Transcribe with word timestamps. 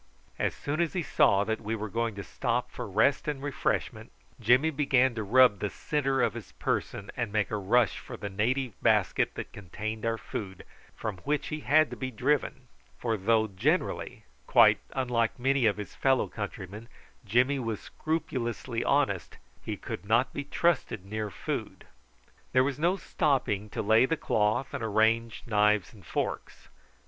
As 0.39 0.55
soon 0.55 0.81
as 0.81 0.93
he 0.93 1.03
saw 1.03 1.43
that 1.43 1.61
we 1.61 1.75
were 1.75 1.87
going 1.87 2.15
to 2.15 2.23
stop 2.23 2.71
for 2.71 2.89
rest 2.89 3.27
and 3.27 3.39
refreshment, 3.43 4.11
Jimmy 4.39 4.71
began 4.71 5.13
to 5.13 5.21
rub 5.21 5.59
the 5.59 5.69
centre 5.69 6.23
of 6.23 6.33
his 6.33 6.53
person 6.53 7.11
and 7.15 7.31
make 7.31 7.51
a 7.51 7.57
rush 7.57 7.99
for 7.99 8.17
the 8.17 8.27
native 8.27 8.73
basket 8.81 9.35
that 9.35 9.53
contained 9.53 10.03
our 10.03 10.17
food, 10.17 10.63
from 10.95 11.17
which 11.17 11.49
he 11.49 11.59
had 11.59 11.91
to 11.91 11.95
be 11.95 12.09
driven; 12.09 12.67
for 12.97 13.15
though 13.15 13.45
generally, 13.45 14.23
quite 14.47 14.79
unlike 14.93 15.37
many 15.37 15.67
of 15.67 15.77
his 15.77 15.93
fellow 15.93 16.27
countrymen, 16.27 16.87
Jimmy 17.23 17.59
was 17.59 17.79
scrupulously 17.79 18.83
honest, 18.83 19.37
he 19.63 19.77
could 19.77 20.03
not 20.03 20.33
be 20.33 20.43
trusted 20.45 21.05
near 21.05 21.29
food. 21.29 21.85
There 22.53 22.63
was 22.63 22.79
no 22.79 22.95
stopping 22.97 23.69
to 23.69 23.83
lay 23.83 24.07
the 24.07 24.17
cloth 24.17 24.73
and 24.73 24.83
arrange 24.83 25.43
knives 25.45 25.93
and 25.93 26.03
forks. 26.03 26.69